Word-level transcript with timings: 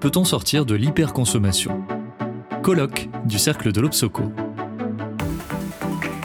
peut-on 0.00 0.24
sortir 0.24 0.66
de 0.66 0.74
l'hyperconsommation? 0.74 1.82
Colloque 2.62 3.08
du 3.24 3.38
Cercle 3.38 3.72
de 3.72 3.80
l'Obsoco. 3.80 4.24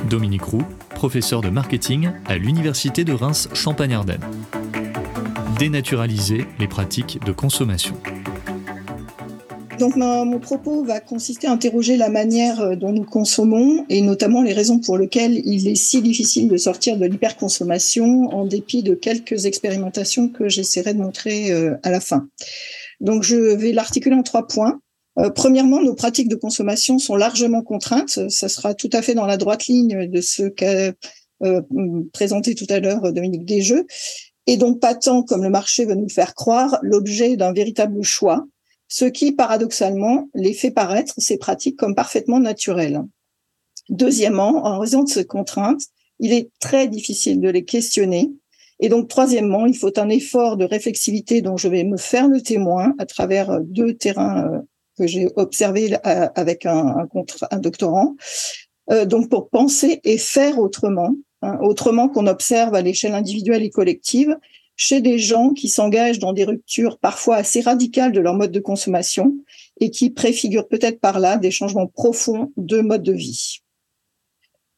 Dominique 0.10 0.44
Roux, 0.44 0.64
professeur 0.90 1.42
de 1.42 1.50
marketing 1.50 2.10
à 2.26 2.38
l'Université 2.38 3.04
de 3.04 3.14
Reims 3.14 3.50
Champagne-Ardenne. 3.54 4.22
Dénaturaliser 5.58 6.46
les 6.60 6.68
pratiques 6.68 7.20
de 7.26 7.32
consommation. 7.32 7.96
Donc 9.80 9.96
mon 9.96 10.40
propos 10.40 10.84
va 10.84 11.00
consister 11.00 11.48
à 11.48 11.52
interroger 11.52 11.98
la 11.98 12.10
manière 12.10 12.62
euh, 12.62 12.76
dont 12.76 12.92
nous 12.92 13.04
consommons 13.04 13.84
et 13.90 14.02
notamment 14.02 14.44
les 14.44 14.54
raisons 14.54 14.78
pour 14.78 14.96
lesquelles 14.96 15.42
il 15.44 15.68
est 15.68 15.74
si 15.76 16.04
difficile 16.04 16.48
de 16.50 16.58
sortir 16.58 16.98
de 16.98 17.08
l'hyperconsommation 17.08 18.30
en 18.32 18.46
dépit 18.46 18.84
de 18.84 18.94
quelques 18.94 19.48
expérimentations 19.48 20.30
que 20.30 20.50
j'essaierai 20.50 20.94
de 20.94 21.00
montrer 21.00 21.52
euh, 21.52 21.78
à 21.82 21.90
la 21.90 22.00
fin. 22.00 22.28
Donc 23.02 23.24
je 23.24 23.36
vais 23.36 23.74
l'articuler 23.74 24.16
en 24.16 24.24
trois 24.24 24.48
points. 24.48 24.80
Euh, 25.20 25.30
premièrement, 25.30 25.82
nos 25.82 25.94
pratiques 25.94 26.30
de 26.30 26.36
consommation 26.36 26.98
sont 26.98 27.18
largement 27.18 27.62
contraintes. 27.62 28.30
Ça 28.30 28.48
sera 28.48 28.74
tout 28.74 28.90
à 28.94 29.02
fait 29.02 29.14
dans 29.14 29.26
la 29.26 29.36
droite 29.36 29.68
ligne 29.68 30.08
de 30.08 30.22
ce 30.22 30.44
qu'a 30.44 30.94
présenté 32.14 32.54
tout 32.54 32.68
à 32.70 32.80
l'heure 32.80 33.12
Dominique 33.12 33.46
Desjeux. 33.46 33.86
Et 34.48 34.58
donc 34.58 34.80
pas 34.80 34.96
tant, 34.96 35.24
comme 35.24 35.44
le 35.44 35.50
marché 35.50 35.86
veut 35.86 35.96
nous 35.96 36.06
le 36.06 36.14
faire 36.14 36.36
croire, 36.36 36.78
l'objet 36.84 37.36
d'un 37.36 37.52
véritable 37.52 38.04
choix 38.04 38.46
ce 38.92 39.06
qui, 39.06 39.32
paradoxalement, 39.32 40.30
les 40.36 40.54
fait 40.54 40.70
paraître 40.70 41.14
ces 41.18 41.38
pratiques 41.38 41.78
comme 41.78 41.96
parfaitement 41.96 42.42
naturelles. 42.42 43.02
Deuxièmement, 43.88 44.66
en 44.66 44.80
raison 44.80 45.04
de 45.04 45.10
ces 45.10 45.24
contraintes, 45.24 45.84
il 46.20 46.34
est 46.34 46.50
très 46.60 46.90
difficile 46.90 47.40
de 47.40 47.48
les 47.48 47.64
questionner. 47.64 48.34
Et 48.82 48.90
donc, 48.90 49.08
troisièmement, 49.08 49.68
il 49.68 49.78
faut 49.78 49.98
un 50.00 50.10
effort 50.10 50.58
de 50.58 50.66
réflexivité 50.66 51.42
dont 51.42 51.56
je 51.56 51.68
vais 51.68 51.84
me 51.84 51.98
faire 51.98 52.28
le 52.28 52.42
témoin 52.42 52.94
à 52.98 53.06
travers 53.06 53.62
deux 53.62 53.94
terrains 53.94 54.48
euh, 54.48 54.60
que 54.98 55.06
j'ai 55.06 55.28
observés 55.36 55.94
euh, 56.06 56.28
avec 56.36 56.66
un, 56.66 57.08
un, 57.52 57.60
doctorant. 57.60 58.16
Euh, 58.90 59.06
donc, 59.06 59.30
pour 59.30 59.50
penser 59.50 60.02
et 60.04 60.18
faire 60.18 60.58
autrement, 60.58 61.16
hein, 61.44 61.60
autrement 61.62 62.10
qu'on 62.10 62.26
observe 62.26 62.74
à 62.74 62.82
l'échelle 62.82 63.14
individuelle 63.14 63.64
et 63.64 63.70
collective, 63.70 64.36
chez 64.76 65.00
des 65.00 65.20
gens 65.20 65.52
qui 65.52 65.70
s'engagent 65.70 66.18
dans 66.18 66.34
des 66.34 66.44
ruptures 66.44 66.98
parfois 66.98 67.36
assez 67.36 67.62
radicales 67.62 68.12
de 68.12 68.20
leur 68.20 68.34
mode 68.34 68.52
de 68.52 68.60
consommation 68.60 69.36
et 69.80 69.92
qui 69.92 70.10
préfigurent 70.10 70.68
peut-être 70.68 71.00
par 71.00 71.20
là 71.20 71.38
des 71.38 71.52
changements 71.52 71.86
profonds 71.86 72.52
de 72.58 72.82
mode 72.82 73.04
de 73.04 73.14
vie. 73.14 73.60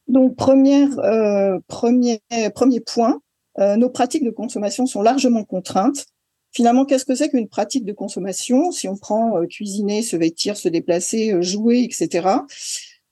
Donc, 0.08 0.36
première, 0.36 0.98
euh, 0.98 1.58
premier, 1.68 2.20
premier 2.54 2.80
point, 2.80 3.22
euh, 3.58 3.76
nos 3.76 3.90
pratiques 3.90 4.24
de 4.24 4.30
consommation 4.30 4.86
sont 4.86 5.02
largement 5.02 5.44
contraintes. 5.44 6.06
Finalement, 6.52 6.84
qu'est-ce 6.84 7.04
que 7.04 7.14
c'est 7.14 7.28
qu'une 7.28 7.48
pratique 7.48 7.84
de 7.84 7.92
consommation? 7.92 8.70
Si 8.70 8.88
on 8.88 8.96
prend 8.96 9.36
euh, 9.38 9.46
cuisiner, 9.46 10.02
se 10.02 10.16
vêtir, 10.16 10.56
se 10.56 10.68
déplacer, 10.68 11.40
jouer, 11.42 11.82
etc., 11.82 12.28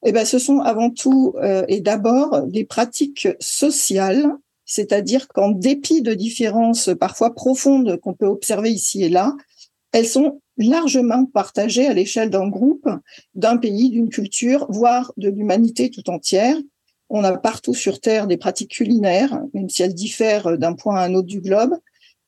eh 0.04 0.10
ben, 0.10 0.24
ce 0.24 0.40
sont 0.40 0.58
avant 0.58 0.90
tout 0.90 1.36
et 1.68 1.80
d'abord 1.80 2.42
des 2.48 2.64
pratiques 2.64 3.28
sociales 3.38 4.36
c'est-à-dire 4.64 5.28
qu'en 5.28 5.50
dépit 5.50 6.00
de 6.00 6.14
différences 6.14 6.90
parfois 6.98 7.34
profondes 7.34 7.98
qu'on 7.98 8.14
peut 8.14 8.26
observer 8.26 8.70
ici 8.70 9.04
et 9.04 9.10
là, 9.10 9.36
elles 9.92 10.06
sont 10.06 10.40
largement 10.56 11.26
partagées 11.26 11.86
à 11.86 11.92
l'échelle 11.92 12.30
d'un 12.30 12.48
groupe, 12.48 12.88
d'un 13.34 13.58
pays, 13.58 13.90
d'une 13.90 14.08
culture, 14.08 14.66
voire 14.70 15.12
de 15.18 15.28
l'humanité 15.28 15.90
tout 15.90 16.08
entière. 16.08 16.56
On 17.14 17.24
a 17.24 17.36
partout 17.36 17.74
sur 17.74 18.00
Terre 18.00 18.26
des 18.26 18.38
pratiques 18.38 18.70
culinaires, 18.70 19.38
même 19.52 19.68
si 19.68 19.82
elles 19.82 19.92
diffèrent 19.92 20.56
d'un 20.56 20.72
point 20.72 20.96
à 20.96 21.04
un 21.04 21.14
autre 21.14 21.28
du 21.28 21.42
globe. 21.42 21.74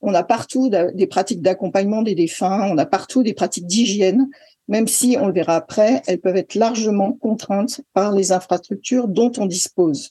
On 0.03 0.13
a 0.13 0.23
partout 0.23 0.69
des 0.69 1.07
pratiques 1.07 1.41
d'accompagnement 1.41 2.03
des 2.03 2.15
défunts, 2.15 2.69
on 2.71 2.77
a 2.77 2.85
partout 2.85 3.23
des 3.23 3.33
pratiques 3.33 3.67
d'hygiène, 3.67 4.29
même 4.69 4.87
si, 4.87 5.17
on 5.19 5.29
le 5.29 5.33
verra 5.33 5.57
après, 5.57 6.03
elles 6.07 6.21
peuvent 6.21 6.37
être 6.37 6.55
largement 6.55 7.13
contraintes 7.13 7.81
par 7.95 8.13
les 8.13 8.33
infrastructures 8.33 9.09
dont 9.09 9.33
on 9.39 9.47
dispose. 9.47 10.11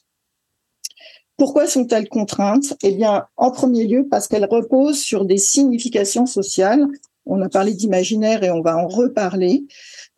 Pourquoi 1.36 1.68
sont-elles 1.68 2.08
contraintes? 2.08 2.76
Eh 2.82 2.96
bien, 2.96 3.26
en 3.36 3.52
premier 3.52 3.86
lieu, 3.86 4.08
parce 4.10 4.26
qu'elles 4.26 4.44
reposent 4.44 5.00
sur 5.00 5.24
des 5.24 5.38
significations 5.38 6.26
sociales. 6.26 6.84
On 7.26 7.40
a 7.42 7.48
parlé 7.48 7.74
d'imaginaire 7.74 8.42
et 8.42 8.50
on 8.50 8.60
va 8.60 8.76
en 8.76 8.88
reparler. 8.88 9.66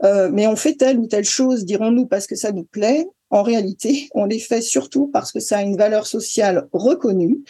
Euh, 0.02 0.30
mais 0.32 0.46
on 0.46 0.56
fait 0.56 0.76
telle 0.76 0.98
ou 0.98 1.06
telle 1.06 1.24
chose, 1.26 1.66
dirons-nous, 1.66 2.06
parce 2.06 2.26
que 2.26 2.36
ça 2.36 2.52
nous 2.52 2.64
plaît. 2.64 3.06
En 3.30 3.42
réalité, 3.42 4.08
on 4.14 4.24
les 4.24 4.38
fait 4.38 4.62
surtout 4.62 5.08
parce 5.08 5.32
que 5.32 5.40
ça 5.40 5.58
a 5.58 5.62
une 5.62 5.76
valeur 5.76 6.06
sociale 6.06 6.68
reconnue, 6.72 7.42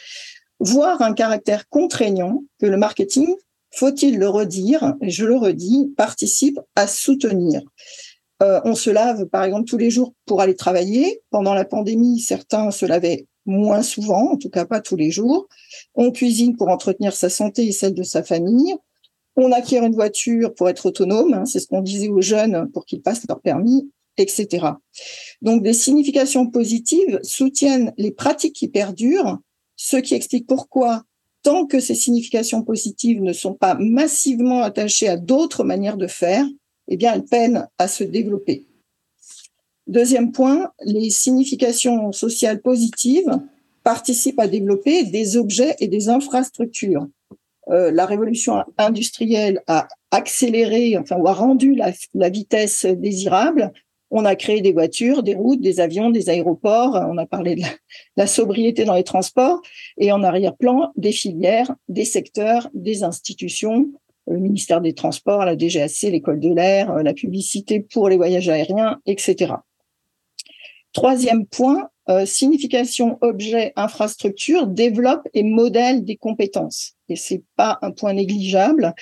voire 0.59 1.03
un 1.03 1.13
caractère 1.13 1.69
contraignant 1.69 2.45
que 2.59 2.67
le 2.67 2.77
marketing, 2.77 3.35
faut-il 3.73 4.19
le 4.19 4.29
redire, 4.29 4.95
je 5.03 5.27
le 5.27 5.37
redis, 5.37 5.93
participe 5.97 6.59
à 6.75 6.87
soutenir. 6.87 7.63
Euh, 8.43 8.61
on 8.65 8.75
se 8.75 8.91
lave, 8.91 9.27
par 9.27 9.45
exemple, 9.45 9.69
tous 9.69 9.79
les 9.79 9.91
jours 9.91 10.15
pour 10.27 10.41
aller 10.41 10.55
travailler. 10.55 11.23
Pendant 11.31 11.55
la 11.55 11.65
pandémie, 11.65 12.21
certains 12.21 12.71
se 12.71 12.87
lavaient 12.87 13.27
moins 13.47 13.83
souvent, 13.83 14.33
en 14.33 14.37
tout 14.37 14.51
cas 14.51 14.65
pas 14.65 14.81
tous 14.81 14.97
les 14.97 15.11
jours. 15.11 15.49
On 15.95 16.11
cuisine 16.11 16.57
pour 16.57 16.69
entretenir 16.69 17.15
sa 17.15 17.31
santé 17.31 17.67
et 17.67 17.73
celle 17.73 17.95
de 17.95 18.03
sa 18.03 18.23
famille. 18.23 18.75
On 19.37 19.53
acquiert 19.53 19.85
une 19.85 19.95
voiture 19.95 20.55
pour 20.55 20.69
être 20.69 20.87
autonome, 20.87 21.35
hein, 21.35 21.45
c'est 21.45 21.61
ce 21.61 21.69
qu'on 21.69 21.83
disait 21.83 22.09
aux 22.09 22.23
jeunes 22.23 22.71
pour 22.73 22.87
qu'ils 22.87 23.03
passent 23.03 23.27
leur 23.29 23.41
permis, 23.41 23.91
etc. 24.19 24.67
Donc 25.43 25.63
des 25.63 25.73
significations 25.73 26.49
positives 26.49 27.21
soutiennent 27.23 27.93
les 27.97 28.13
pratiques 28.13 28.55
qui 28.55 28.69
perdurent, 28.69 29.39
ce 29.77 29.97
qui 29.97 30.15
explique 30.15 30.47
pourquoi, 30.47 31.05
tant 31.43 31.67
que 31.67 31.81
ces 31.81 31.95
significations 31.95 32.63
positives 32.63 33.23
ne 33.23 33.33
sont 33.33 33.55
pas 33.55 33.75
massivement 33.75 34.63
attachées 34.63 35.09
à 35.09 35.17
d'autres 35.17 35.65
manières 35.65 35.97
de 35.97 36.07
faire, 36.07 36.47
eh 36.89 36.97
bien 36.97 37.13
elles 37.15 37.25
peinent 37.25 37.69
à 37.79 37.89
se 37.89 38.05
développer. 38.05 38.67
Deuxième 39.87 40.33
point, 40.33 40.73
les 40.85 41.11
significations 41.11 42.11
sociales 42.11 42.61
positives 42.61 43.39
participent 43.85 44.41
à 44.41 44.49
développer 44.49 45.05
des 45.05 45.37
objets 45.37 45.77
et 45.79 45.87
des 45.87 46.09
infrastructures. 46.09 47.07
Euh, 47.69 47.93
la 47.93 48.07
révolution 48.07 48.65
industrielle 48.79 49.63
a 49.69 49.87
accéléré, 50.11 50.97
enfin, 50.99 51.17
ou 51.17 51.29
a 51.29 51.33
rendu 51.33 51.75
la, 51.75 52.29
vitesse 52.29 52.85
désirable. 52.85 53.73
On 54.11 54.25
a 54.25 54.37
créé 54.37 54.61
des 54.61 54.73
voitures, 54.73 55.23
des 55.23 55.35
routes, 55.35 55.61
des 55.61 55.81
avions, 55.81 56.11
des 56.11 56.31
aéroports. 56.31 56.95
On 57.11 57.19
a 57.19 57.27
parlé 57.27 57.57
de 57.57 57.63
la 58.17 58.27
sobriété 58.27 58.85
dans 58.85 58.95
les 58.95 59.05
transports 59.05 59.61
et 59.99 60.13
en 60.13 60.23
arrière-plan 60.23 60.93
des 60.97 61.13
filières, 61.13 61.75
des 61.89 62.05
secteurs, 62.05 62.69
des 62.73 63.03
institutions, 63.03 63.91
le 64.27 64.39
ministère 64.39 64.81
des 64.81 64.93
Transports, 64.93 65.45
la 65.45 65.57
DGAC, 65.57 66.03
l'école 66.03 66.41
de 66.41 66.53
l'air, 66.53 66.95
la 66.95 67.15
publicité 67.15 67.81
pour 67.81 68.09
les 68.09 68.17
voyages 68.17 68.49
aériens, 68.49 69.01
etc. 69.07 69.55
Troisième 70.93 71.47
point, 71.47 71.89
euh, 72.09 72.25
signification 72.25 73.19
objet 73.21 73.73
infrastructure 73.77 74.67
développe 74.67 75.29
et 75.35 75.43
modèle 75.43 76.05
des 76.05 76.17
compétences. 76.17 76.95
Et 77.09 77.17
c'est 77.17 77.43
pas 77.57 77.79
un 77.83 77.91
point 77.91 78.13
négligeable. 78.13 78.95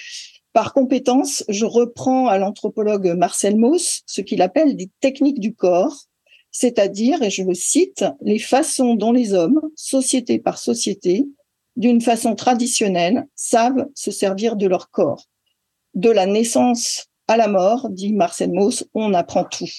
Par 0.54 0.72
compétences, 0.72 1.42
je 1.48 1.65
reprends 1.65 2.28
à 2.28 2.38
l'anthropologue 2.38 3.09
Marcel 3.19 3.56
Mauss 3.56 4.03
ce 4.06 4.20
qu'il 4.20 4.41
appelle 4.41 4.76
des 4.76 4.88
techniques 5.00 5.41
du 5.41 5.53
corps, 5.53 6.04
c'est-à-dire, 6.53 7.20
et 7.25 7.31
je 7.31 7.42
le 7.42 7.54
cite, 7.54 8.04
les 8.20 8.38
façons 8.38 8.94
dont 8.94 9.10
les 9.10 9.34
hommes, 9.34 9.60
société 9.75 10.38
par 10.38 10.59
société, 10.59 11.26
d'une 11.75 12.00
façon 12.00 12.37
traditionnelle, 12.37 13.26
savent 13.34 13.88
se 13.97 14.12
servir 14.12 14.54
de 14.54 14.69
leur 14.69 14.92
corps. 14.92 15.25
De 15.94 16.10
la 16.10 16.25
naissance 16.25 17.06
à 17.26 17.36
la 17.36 17.48
mort, 17.48 17.91
dit 17.91 18.12
Marcel 18.12 18.53
Mauss, 18.53 18.84
on 18.94 19.12
apprend 19.12 19.42
tout. 19.42 19.71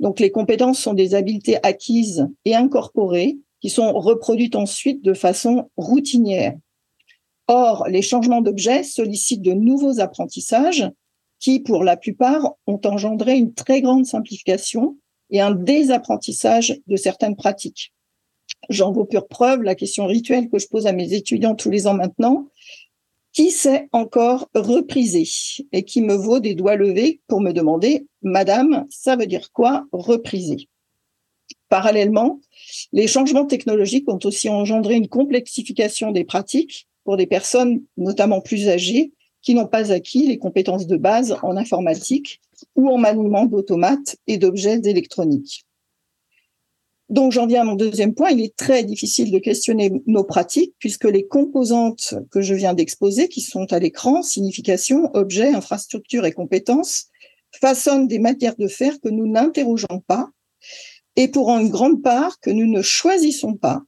Donc 0.00 0.18
les 0.18 0.30
compétences 0.30 0.78
sont 0.78 0.94
des 0.94 1.14
habiletés 1.14 1.58
acquises 1.62 2.26
et 2.46 2.54
incorporées 2.54 3.36
qui 3.60 3.68
sont 3.68 3.92
reproduites 3.92 4.56
ensuite 4.56 5.04
de 5.04 5.12
façon 5.12 5.70
routinière. 5.76 6.54
Or, 7.48 7.86
les 7.88 8.02
changements 8.02 8.40
d'objets 8.40 8.82
sollicitent 8.82 9.42
de 9.42 9.52
nouveaux 9.52 10.00
apprentissages 10.00 10.90
qui, 11.38 11.60
pour 11.60 11.84
la 11.84 11.96
plupart, 11.96 12.54
ont 12.66 12.80
engendré 12.84 13.36
une 13.36 13.54
très 13.54 13.80
grande 13.80 14.06
simplification 14.06 14.96
et 15.30 15.40
un 15.40 15.52
désapprentissage 15.52 16.80
de 16.86 16.96
certaines 16.96 17.36
pratiques. 17.36 17.92
J'en 18.68 18.92
veux 18.92 19.04
pure 19.04 19.28
preuve 19.28 19.62
la 19.62 19.74
question 19.74 20.06
rituelle 20.06 20.48
que 20.48 20.58
je 20.58 20.68
pose 20.68 20.86
à 20.86 20.92
mes 20.92 21.12
étudiants 21.12 21.54
tous 21.54 21.70
les 21.70 21.86
ans 21.86 21.94
maintenant 21.94 22.48
qui 23.32 23.50
s'est 23.50 23.88
encore 23.92 24.48
reprisé 24.54 25.24
et 25.72 25.82
qui 25.82 26.00
me 26.00 26.14
vaut 26.14 26.40
des 26.40 26.54
doigts 26.54 26.76
levés 26.76 27.20
pour 27.26 27.42
me 27.42 27.52
demander, 27.52 28.06
Madame, 28.22 28.86
ça 28.88 29.14
veut 29.14 29.26
dire 29.26 29.52
quoi 29.52 29.86
repriser? 29.92 30.68
Parallèlement, 31.68 32.40
les 32.92 33.06
changements 33.06 33.44
technologiques 33.44 34.08
ont 34.08 34.18
aussi 34.24 34.48
engendré 34.48 34.94
une 34.94 35.08
complexification 35.08 36.12
des 36.12 36.24
pratiques 36.24 36.88
pour 37.06 37.16
des 37.16 37.26
personnes 37.26 37.82
notamment 37.96 38.42
plus 38.42 38.68
âgées 38.68 39.12
qui 39.40 39.54
n'ont 39.54 39.68
pas 39.68 39.92
acquis 39.92 40.26
les 40.26 40.38
compétences 40.38 40.88
de 40.88 40.96
base 40.96 41.36
en 41.42 41.56
informatique 41.56 42.40
ou 42.74 42.90
en 42.90 42.98
maniement 42.98 43.46
d'automates 43.46 44.16
et 44.26 44.38
d'objets 44.38 44.80
électroniques. 44.84 45.64
Donc 47.08 47.30
j'en 47.30 47.46
viens 47.46 47.60
à 47.60 47.64
mon 47.64 47.76
deuxième 47.76 48.12
point. 48.12 48.30
Il 48.30 48.40
est 48.40 48.56
très 48.56 48.82
difficile 48.82 49.30
de 49.30 49.38
questionner 49.38 50.02
nos 50.06 50.24
pratiques 50.24 50.74
puisque 50.80 51.04
les 51.04 51.26
composantes 51.28 52.14
que 52.32 52.42
je 52.42 52.54
viens 52.54 52.74
d'exposer, 52.74 53.28
qui 53.28 53.40
sont 53.40 53.72
à 53.72 53.78
l'écran, 53.78 54.22
signification, 54.22 55.10
objet, 55.14 55.54
infrastructure 55.54 56.26
et 56.26 56.32
compétences, 56.32 57.06
façonnent 57.52 58.08
des 58.08 58.18
matières 58.18 58.56
de 58.56 58.66
faire 58.66 59.00
que 59.00 59.08
nous 59.08 59.28
n'interrogeons 59.28 60.02
pas 60.06 60.28
et 61.14 61.28
pour 61.28 61.50
une 61.50 61.70
grande 61.70 62.02
part 62.02 62.40
que 62.40 62.50
nous 62.50 62.66
ne 62.66 62.82
choisissons 62.82 63.54
pas, 63.54 63.82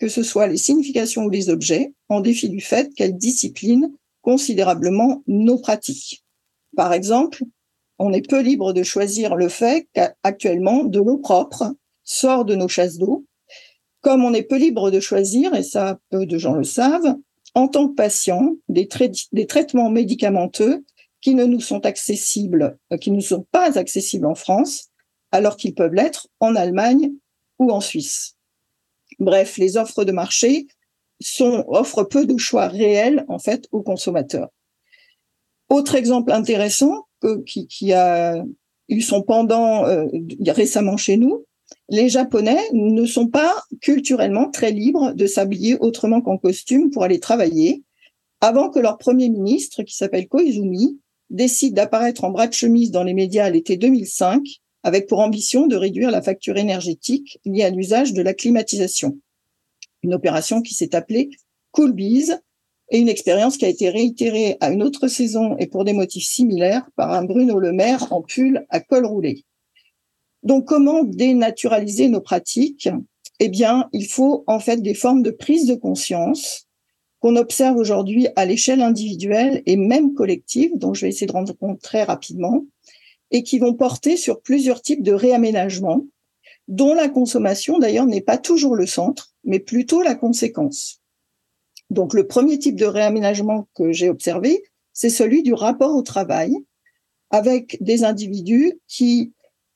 que 0.00 0.08
ce 0.08 0.22
soit 0.22 0.46
les 0.46 0.56
significations 0.56 1.24
ou 1.24 1.30
les 1.30 1.50
objets, 1.50 1.92
en 2.08 2.20
défi 2.20 2.48
du 2.48 2.60
fait 2.60 2.92
qu'elles 2.94 3.16
disciplinent 3.16 3.92
considérablement 4.22 5.22
nos 5.26 5.58
pratiques. 5.58 6.24
Par 6.74 6.92
exemple, 6.92 7.44
on 7.98 8.12
est 8.12 8.26
peu 8.26 8.40
libre 8.40 8.72
de 8.72 8.82
choisir 8.82 9.36
le 9.36 9.48
fait 9.48 9.88
qu'actuellement, 9.92 10.84
de 10.84 11.00
l'eau 11.00 11.18
propre 11.18 11.74
sort 12.02 12.46
de 12.46 12.54
nos 12.54 12.66
chasses 12.66 12.96
d'eau, 12.96 13.26
comme 14.00 14.24
on 14.24 14.32
est 14.32 14.42
peu 14.42 14.56
libre 14.56 14.90
de 14.90 15.00
choisir, 15.00 15.54
et 15.54 15.62
ça 15.62 16.00
peu 16.08 16.24
de 16.24 16.38
gens 16.38 16.54
le 16.54 16.64
savent, 16.64 17.16
en 17.54 17.68
tant 17.68 17.88
que 17.88 17.94
patient, 17.94 18.56
des, 18.68 18.88
des 19.32 19.46
traitements 19.46 19.90
médicamenteux 19.90 20.84
qui 21.20 21.34
ne 21.34 21.44
nous 21.44 21.60
sont 21.60 21.84
accessibles, 21.84 22.78
euh, 22.92 22.96
qui 22.96 23.10
ne 23.10 23.20
sont 23.20 23.46
pas 23.52 23.78
accessibles 23.78 24.26
en 24.26 24.34
France, 24.34 24.88
alors 25.30 25.56
qu'ils 25.56 25.74
peuvent 25.74 25.94
l'être 25.94 26.28
en 26.40 26.56
Allemagne 26.56 27.12
ou 27.58 27.70
en 27.70 27.80
Suisse. 27.80 28.36
Bref, 29.20 29.58
les 29.58 29.76
offres 29.76 30.04
de 30.04 30.12
marché 30.12 30.66
sont, 31.20 31.64
offrent 31.68 32.04
peu 32.04 32.26
de 32.26 32.36
choix 32.38 32.68
réels, 32.68 33.24
en 33.28 33.38
fait, 33.38 33.68
aux 33.70 33.82
consommateurs. 33.82 34.48
Autre 35.68 35.94
exemple 35.94 36.32
intéressant 36.32 37.06
qui, 37.46 37.66
qui, 37.66 37.92
a 37.92 38.42
eu 38.88 39.00
son 39.02 39.22
pendant 39.22 39.86
euh, 39.86 40.06
récemment 40.48 40.96
chez 40.96 41.16
nous, 41.16 41.44
les 41.88 42.08
Japonais 42.08 42.60
ne 42.72 43.04
sont 43.04 43.28
pas 43.28 43.54
culturellement 43.80 44.50
très 44.50 44.72
libres 44.72 45.12
de 45.12 45.26
s'habiller 45.26 45.76
autrement 45.78 46.20
qu'en 46.20 46.38
costume 46.38 46.90
pour 46.90 47.04
aller 47.04 47.20
travailler, 47.20 47.84
avant 48.40 48.70
que 48.70 48.78
leur 48.78 48.98
premier 48.98 49.28
ministre, 49.28 49.82
qui 49.82 49.94
s'appelle 49.94 50.26
Koizumi, 50.28 50.98
décide 51.28 51.74
d'apparaître 51.74 52.24
en 52.24 52.30
bras 52.30 52.46
de 52.46 52.54
chemise 52.54 52.90
dans 52.90 53.04
les 53.04 53.14
médias 53.14 53.44
à 53.44 53.50
l'été 53.50 53.76
2005, 53.76 54.42
avec 54.82 55.06
pour 55.06 55.20
ambition 55.20 55.66
de 55.66 55.76
réduire 55.76 56.10
la 56.10 56.22
facture 56.22 56.56
énergétique 56.56 57.38
liée 57.44 57.64
à 57.64 57.70
l'usage 57.70 58.12
de 58.12 58.22
la 58.22 58.34
climatisation. 58.34 59.18
Une 60.02 60.14
opération 60.14 60.62
qui 60.62 60.74
s'est 60.74 60.94
appelée 60.94 61.30
Cool 61.72 61.92
Bees 61.92 62.32
et 62.90 62.98
une 62.98 63.08
expérience 63.08 63.56
qui 63.56 63.64
a 63.64 63.68
été 63.68 63.88
réitérée 63.88 64.56
à 64.60 64.70
une 64.70 64.82
autre 64.82 65.08
saison 65.08 65.56
et 65.58 65.66
pour 65.66 65.84
des 65.84 65.92
motifs 65.92 66.24
similaires 66.24 66.88
par 66.96 67.12
un 67.12 67.24
Bruno 67.24 67.58
Le 67.58 67.72
Maire 67.72 68.12
en 68.12 68.22
pull 68.22 68.66
à 68.68 68.80
col 68.80 69.06
roulé. 69.06 69.44
Donc, 70.42 70.66
comment 70.66 71.04
dénaturaliser 71.04 72.08
nos 72.08 72.20
pratiques? 72.20 72.88
Eh 73.38 73.48
bien, 73.48 73.88
il 73.92 74.06
faut 74.06 74.44
en 74.46 74.58
fait 74.58 74.78
des 74.78 74.94
formes 74.94 75.22
de 75.22 75.30
prise 75.30 75.66
de 75.66 75.74
conscience 75.74 76.66
qu'on 77.20 77.36
observe 77.36 77.76
aujourd'hui 77.76 78.28
à 78.34 78.46
l'échelle 78.46 78.80
individuelle 78.80 79.62
et 79.66 79.76
même 79.76 80.14
collective, 80.14 80.72
dont 80.76 80.94
je 80.94 81.02
vais 81.02 81.10
essayer 81.10 81.26
de 81.26 81.32
rendre 81.32 81.52
compte 81.52 81.80
très 81.80 82.02
rapidement, 82.02 82.64
et 83.30 83.42
qui 83.42 83.58
vont 83.58 83.74
porter 83.74 84.16
sur 84.16 84.40
plusieurs 84.40 84.82
types 84.82 85.02
de 85.02 85.12
réaménagement, 85.12 86.04
dont 86.68 86.94
la 86.94 87.08
consommation 87.08 87.78
d'ailleurs 87.78 88.06
n'est 88.06 88.20
pas 88.20 88.38
toujours 88.38 88.76
le 88.76 88.86
centre, 88.86 89.32
mais 89.44 89.58
plutôt 89.58 90.02
la 90.02 90.14
conséquence. 90.14 91.00
Donc 91.90 92.14
le 92.14 92.26
premier 92.26 92.58
type 92.58 92.76
de 92.76 92.86
réaménagement 92.86 93.68
que 93.74 93.92
j'ai 93.92 94.08
observé, 94.08 94.62
c'est 94.92 95.10
celui 95.10 95.42
du 95.42 95.54
rapport 95.54 95.94
au 95.94 96.02
travail, 96.02 96.56
avec 97.30 97.76
des 97.80 98.04
individus 98.04 98.80
qui 98.86 99.32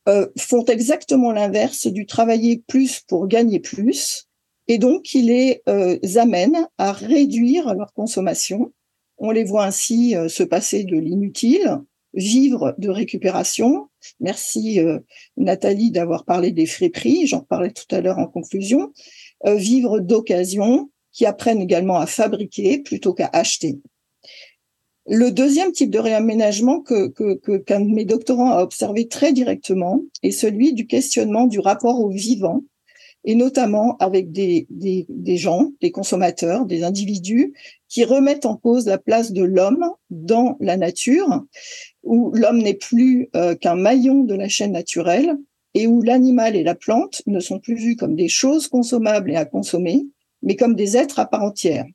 euh, 0.08 0.26
font 0.38 0.64
exactement 0.64 1.32
l'inverse 1.32 1.86
du 1.86 2.06
travailler 2.06 2.62
plus 2.66 3.00
pour 3.00 3.26
gagner 3.26 3.58
plus, 3.58 4.28
et 4.68 4.78
donc 4.78 5.02
qui 5.02 5.22
les 5.22 5.62
euh, 5.68 5.98
amène 6.16 6.68
à 6.78 6.92
réduire 6.92 7.74
leur 7.74 7.92
consommation. 7.92 8.72
On 9.18 9.30
les 9.30 9.44
voit 9.44 9.64
ainsi 9.64 10.16
euh, 10.16 10.28
se 10.28 10.42
passer 10.42 10.84
de 10.84 10.96
l'inutile, 10.96 11.80
vivre 12.14 12.74
de 12.78 12.88
récupération. 12.88 13.88
Merci 14.20 14.80
euh, 14.80 14.98
Nathalie 15.36 15.90
d'avoir 15.90 16.24
parlé 16.24 16.52
des 16.52 16.66
friperies, 16.66 17.26
j'en 17.26 17.40
parlais 17.40 17.72
tout 17.72 17.92
à 17.94 18.00
l'heure 18.00 18.18
en 18.18 18.26
conclusion. 18.26 18.92
Euh, 19.46 19.56
vivre 19.56 20.00
d'occasion, 20.00 20.90
qui 21.12 21.26
apprennent 21.26 21.60
également 21.60 21.98
à 21.98 22.06
fabriquer 22.06 22.78
plutôt 22.78 23.14
qu'à 23.14 23.30
acheter. 23.32 23.78
Le 25.06 25.30
deuxième 25.30 25.72
type 25.72 25.90
de 25.90 25.98
réaménagement 25.98 26.80
que, 26.80 27.08
que, 27.08 27.56
qu'un 27.58 27.80
de 27.80 27.90
mes 27.90 28.06
doctorants 28.06 28.50
a 28.50 28.62
observé 28.62 29.06
très 29.06 29.32
directement 29.32 30.00
est 30.22 30.30
celui 30.30 30.72
du 30.72 30.86
questionnement 30.86 31.46
du 31.46 31.60
rapport 31.60 32.00
au 32.00 32.08
vivant 32.08 32.62
et 33.24 33.34
notamment 33.34 33.96
avec 33.98 34.32
des, 34.32 34.66
gens, 35.36 35.72
des 35.80 35.90
consommateurs, 35.90 36.66
des 36.66 36.84
individus 36.84 37.54
qui 37.88 38.04
remettent 38.04 38.46
en 38.46 38.56
cause 38.56 38.86
la 38.86 38.98
place 38.98 39.32
de 39.32 39.42
l'homme 39.42 39.86
dans 40.10 40.56
la 40.60 40.76
nature, 40.76 41.44
où 42.02 42.32
l'homme 42.32 42.58
n'est 42.58 42.74
plus 42.74 43.30
euh, 43.34 43.54
qu'un 43.54 43.76
maillon 43.76 44.24
de 44.24 44.34
la 44.34 44.48
chaîne 44.48 44.72
naturelle 44.72 45.36
et 45.72 45.86
où 45.86 46.02
l'animal 46.02 46.54
et 46.54 46.62
la 46.62 46.74
plante 46.74 47.22
ne 47.26 47.40
sont 47.40 47.58
plus 47.58 47.76
vus 47.76 47.96
comme 47.96 48.14
des 48.14 48.28
choses 48.28 48.68
consommables 48.68 49.32
et 49.32 49.36
à 49.36 49.44
consommer, 49.44 50.06
mais 50.42 50.56
comme 50.56 50.74
des 50.74 50.96
êtres 50.96 51.18
à 51.18 51.26
part 51.26 51.42
entière. 51.42 51.86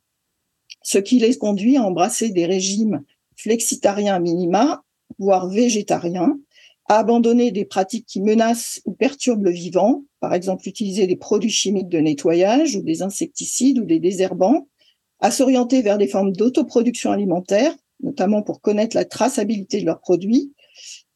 Ce 0.82 0.98
qui 0.98 1.18
les 1.18 1.36
conduit 1.36 1.76
à 1.76 1.82
embrasser 1.82 2.30
des 2.30 2.46
régimes 2.46 3.02
flexitariens 3.36 4.18
minima, 4.18 4.82
voire 5.18 5.48
végétariens, 5.48 6.38
abandonner 6.98 7.52
des 7.52 7.64
pratiques 7.64 8.06
qui 8.06 8.20
menacent 8.20 8.80
ou 8.84 8.92
perturbent 8.92 9.44
le 9.44 9.52
vivant, 9.52 10.04
par 10.18 10.34
exemple 10.34 10.68
utiliser 10.68 11.06
des 11.06 11.16
produits 11.16 11.50
chimiques 11.50 11.88
de 11.88 11.98
nettoyage 11.98 12.74
ou 12.74 12.82
des 12.82 13.02
insecticides 13.02 13.78
ou 13.78 13.84
des 13.84 14.00
désherbants, 14.00 14.68
à 15.20 15.30
s'orienter 15.30 15.82
vers 15.82 15.98
des 15.98 16.08
formes 16.08 16.32
d'autoproduction 16.32 17.12
alimentaire, 17.12 17.72
notamment 18.02 18.42
pour 18.42 18.60
connaître 18.60 18.96
la 18.96 19.04
traçabilité 19.04 19.80
de 19.80 19.86
leurs 19.86 20.00
produits, 20.00 20.52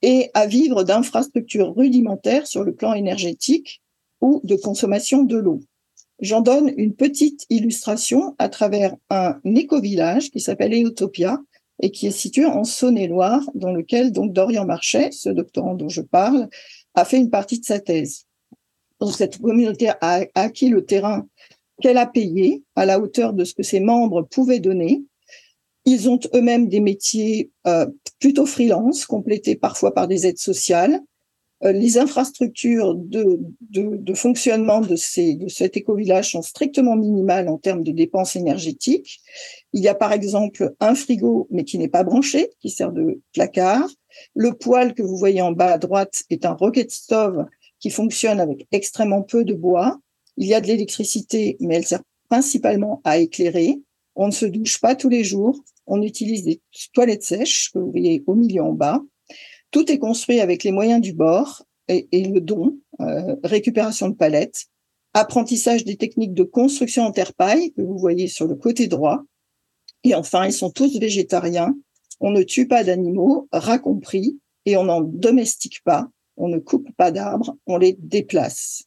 et 0.03 0.31
à 0.35 0.47
vivre 0.47 0.85
d'infrastructures 0.85 1.75
rudimentaires 1.75 2.47
sur 2.47 2.63
le 2.63 2.75
plan 2.75 2.93
énergétique 2.93 3.83
ou 4.21 4.41
de 4.45 4.55
consommation 4.55 5.25
de 5.25 5.39
l'eau. 5.39 5.61
J'en 6.21 6.41
donne 6.41 6.73
une 6.77 6.95
petite 6.95 7.47
illustration 7.51 8.37
à 8.39 8.49
travers 8.49 8.95
un 9.11 9.41
éco-village 9.45 10.31
qui 10.31 10.41
s'appelle 10.41 10.73
Eutopia, 10.73 11.41
et 11.85 11.91
qui 11.91 12.07
est 12.07 12.19
situé 12.19 12.47
en 12.47 12.65
Saône-et-Loire, 12.65 13.43
dans 13.55 13.71
lequel 13.71 14.11
donc 14.11 14.33
Dorian 14.33 14.65
Marchais, 14.65 15.11
ce 15.13 15.29
doctorant 15.29 15.75
dont 15.75 15.91
je 15.91 16.01
parle, 16.01 16.49
a 16.95 17.05
fait 17.05 17.19
une 17.19 17.29
partie 17.29 17.61
de 17.61 17.65
sa 17.67 17.79
thèse. 17.79 18.25
Cette 19.15 19.37
communauté 19.37 19.91
a 20.01 20.25
acquis 20.35 20.71
le 20.71 20.87
terrain 20.87 21.27
qu'elle 21.83 21.99
a 21.99 22.07
payé 22.07 22.63
à 22.75 22.87
la 22.87 22.99
hauteur 22.99 23.35
de 23.35 23.45
ce 23.45 23.53
que 23.53 23.63
ses 23.63 23.81
membres 23.81 24.23
pouvaient 24.23 24.61
donner. 24.61 25.03
Ils 25.85 26.09
ont 26.09 26.19
eux-mêmes 26.35 26.69
des 26.69 26.81
métiers 26.81 27.51
euh, 27.67 27.85
plutôt 28.19 28.47
freelance, 28.47 29.05
complétés 29.05 29.55
parfois 29.55 29.93
par 29.93 30.09
des 30.09 30.27
aides 30.27 30.39
sociales. 30.39 31.03
Euh, 31.65 31.73
les 31.73 31.97
infrastructures 31.99 32.95
de, 32.95 33.39
de, 33.71 33.97
de 33.97 34.15
fonctionnement 34.15 34.81
de, 34.81 34.97
ces, 34.97 35.35
de 35.35 35.49
cet 35.49 35.77
éco-village 35.77 36.33
sont 36.33 36.43
strictement 36.43 36.97
minimales 36.97 37.49
en 37.49 37.59
termes 37.59 37.83
de 37.83 37.93
dépenses 37.93 38.37
énergétiques. 38.37 39.21
Il 39.73 39.83
y 39.83 39.89
a 39.89 39.95
par 39.95 40.13
exemple 40.13 40.75
un 40.81 40.95
frigo, 40.95 41.49
mais 41.51 41.65
qui 41.65 41.79
n'est 41.79 41.89
pas 41.89 42.05
branché, 42.05 42.51
qui 42.61 42.71
sert 42.71 42.93
de 42.93 43.21
placard. 43.33 43.89
Le 44.35 44.53
poêle 44.53 44.95
que 44.95 45.03
vous 45.03 45.17
voyez 45.17 45.41
en 45.41 45.53
bas 45.53 45.73
à 45.73 45.79
droite 45.79 46.25
est 46.31 46.45
un 46.45 46.53
rocket 46.53 46.91
stove 46.91 47.47
qui 47.81 47.91
fonctionne 47.91 48.41
avec 48.41 48.67
extrêmement 48.71 49.23
peu 49.23 49.45
de 49.45 49.55
bois. 49.55 49.99
Il 50.37 50.47
y 50.47 50.55
a 50.55 50.61
de 50.61 50.67
l'électricité, 50.67 51.57
mais 51.61 51.77
elle 51.77 51.87
sert 51.87 52.03
principalement 52.29 53.01
à 53.05 53.19
éclairer. 53.19 53.81
On 54.17 54.27
ne 54.27 54.33
se 54.33 54.47
douche 54.47 54.81
pas 54.81 54.95
tous 54.95 55.09
les 55.09 55.25
jours. 55.25 55.65
On 55.87 56.03
utilise 56.03 56.45
des 56.45 56.61
toilettes 56.93 57.25
sèches 57.25 57.71
que 57.73 57.79
vous 57.79 57.91
voyez 57.91 58.23
au 58.27 58.35
milieu 58.35 58.63
en 58.63 58.73
bas. 58.73 59.01
Tout 59.75 59.91
est 59.91 59.99
construit 59.99 60.39
avec 60.39 60.63
les 60.63 60.71
moyens 60.71 61.01
du 61.01 61.13
bord 61.13 61.65
et, 61.89 62.07
le 62.13 62.41
don, 62.41 62.79
euh, 63.01 63.35
récupération 63.43 64.09
de 64.09 64.15
palettes, 64.15 64.67
apprentissage 65.15 65.85
des 65.85 65.97
techniques 65.97 66.33
de 66.33 66.45
construction 66.45 67.03
en 67.03 67.11
terre-paille 67.11 67.73
que 67.73 67.83
vous 67.83 67.99
voyez 67.99 68.29
sur 68.29 68.47
le 68.47 68.55
côté 68.55 68.87
droit. 68.87 69.25
Et 70.05 70.15
enfin, 70.15 70.47
ils 70.47 70.53
sont 70.53 70.71
tous 70.71 71.01
végétariens. 71.01 71.75
On 72.21 72.31
ne 72.31 72.45
tue 72.45 72.69
pas 72.69 72.85
d'animaux, 72.85 73.49
rat 73.51 73.81
compris, 73.81 74.39
et 74.65 74.77
on 74.77 74.85
n'en 74.85 75.01
domestique 75.01 75.83
pas. 75.83 76.07
On 76.37 76.47
ne 76.47 76.59
coupe 76.59 76.93
pas 76.97 77.11
d'arbres, 77.11 77.57
on 77.67 77.77
les 77.77 77.97
déplace. 77.99 78.85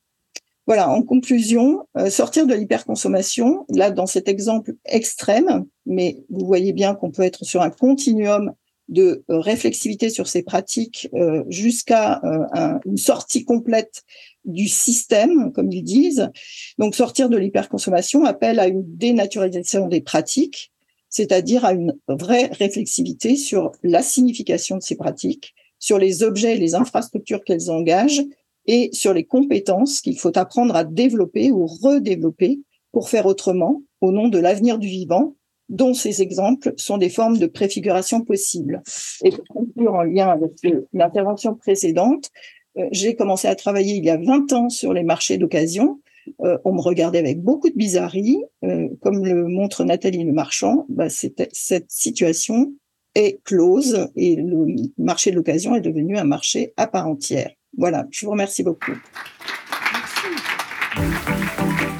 Voilà, 0.67 0.89
en 0.89 1.03
conclusion, 1.03 1.85
euh, 1.97 2.09
sortir 2.09 2.47
de 2.47 2.53
l'hyperconsommation, 2.53 3.65
là 3.67 3.91
dans 3.91 4.07
cet 4.07 4.29
exemple 4.29 4.75
extrême, 4.85 5.65
mais 5.85 6.23
vous 6.29 6.45
voyez 6.45 6.71
bien 6.71 6.95
qu'on 6.95 7.11
peut 7.11 7.23
être 7.23 7.43
sur 7.43 7.61
un 7.61 7.71
continuum 7.71 8.53
de 8.89 9.23
euh, 9.29 9.39
réflexivité 9.39 10.09
sur 10.09 10.27
ces 10.27 10.43
pratiques 10.43 11.09
euh, 11.13 11.43
jusqu'à 11.49 12.21
euh, 12.23 12.79
une 12.85 12.97
sortie 12.97 13.43
complète 13.43 14.03
du 14.45 14.67
système, 14.67 15.51
comme 15.51 15.71
ils 15.71 15.83
disent. 15.83 16.29
Donc 16.77 16.95
sortir 16.95 17.29
de 17.29 17.37
l'hyperconsommation 17.37 18.25
appelle 18.25 18.59
à 18.59 18.67
une 18.67 18.83
dénaturalisation 18.85 19.87
des 19.87 20.01
pratiques, 20.01 20.71
c'est-à-dire 21.09 21.65
à 21.65 21.73
une 21.73 21.93
vraie 22.07 22.49
réflexivité 22.53 23.35
sur 23.35 23.71
la 23.83 24.01
signification 24.01 24.77
de 24.77 24.83
ces 24.83 24.95
pratiques, 24.95 25.53
sur 25.79 25.97
les 25.97 26.23
objets 26.23 26.55
et 26.55 26.59
les 26.59 26.75
infrastructures 26.75 27.43
qu'elles 27.43 27.69
engagent, 27.69 28.23
et 28.67 28.89
sur 28.91 29.13
les 29.13 29.23
compétences 29.23 30.01
qu'il 30.01 30.19
faut 30.19 30.37
apprendre 30.37 30.75
à 30.75 30.83
développer 30.83 31.51
ou 31.51 31.65
redévelopper 31.65 32.59
pour 32.91 33.09
faire 33.09 33.25
autrement 33.25 33.81
au 34.01 34.11
nom 34.11 34.27
de 34.27 34.37
l'avenir 34.37 34.77
du 34.77 34.87
vivant, 34.87 35.36
dont 35.69 35.93
ces 35.93 36.21
exemples 36.21 36.73
sont 36.77 36.97
des 36.97 37.09
formes 37.09 37.37
de 37.37 37.47
préfiguration 37.47 38.21
possibles. 38.21 38.81
Et 39.23 39.31
pour 39.31 39.45
conclure 39.45 39.93
en 39.93 40.03
lien 40.03 40.29
avec 40.29 40.51
l'intervention 40.93 41.55
précédente, 41.55 42.29
euh, 42.77 42.87
j'ai 42.91 43.15
commencé 43.15 43.47
à 43.47 43.55
travailler 43.55 43.95
il 43.95 44.05
y 44.05 44.09
a 44.09 44.17
20 44.17 44.53
ans 44.53 44.69
sur 44.69 44.93
les 44.93 45.03
marchés 45.03 45.37
d'occasion. 45.37 45.99
Euh, 46.41 46.57
on 46.65 46.73
me 46.73 46.81
regardait 46.81 47.19
avec 47.19 47.41
beaucoup 47.41 47.69
de 47.69 47.75
bizarrerie. 47.75 48.43
Euh, 48.63 48.87
comme 49.01 49.25
le 49.25 49.47
montre 49.47 49.83
Nathalie 49.83 50.23
Le 50.23 50.33
Marchand, 50.33 50.85
bah, 50.89 51.09
cette 51.09 51.91
situation 51.91 52.73
est 53.15 53.41
close 53.43 54.09
et 54.15 54.35
le 54.35 54.75
marché 54.97 55.31
de 55.31 55.35
l'occasion 55.35 55.75
est 55.75 55.81
devenu 55.81 56.17
un 56.17 56.23
marché 56.23 56.73
à 56.77 56.87
part 56.87 57.07
entière. 57.07 57.51
Voilà, 57.77 58.05
je 58.11 58.25
vous 58.25 58.31
remercie 58.31 58.63
beaucoup. 58.63 58.93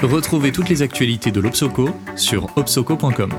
Retrouvez 0.08 0.54
toutes 0.54 0.70
les 0.70 0.82
actualités 0.82 1.32
de 1.32 1.42
l'Obsoco 1.42 1.90
sur 2.16 2.48
obsoco.com. 2.56 3.30